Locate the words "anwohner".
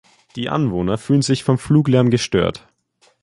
0.49-0.97